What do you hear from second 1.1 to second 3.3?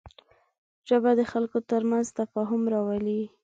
د خلکو تر منځ تفاهم راولي